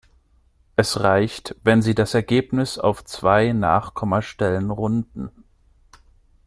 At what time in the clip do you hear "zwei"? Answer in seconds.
3.05-3.51